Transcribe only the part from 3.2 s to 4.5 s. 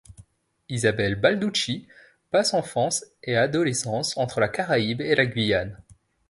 et adolescence entre la